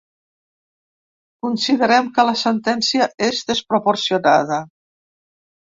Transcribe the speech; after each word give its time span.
Considerem 1.47 2.09
que 2.17 2.25
la 2.31 2.35
sentència 2.45 3.11
és 3.29 3.45
desproporcionada. 3.53 4.61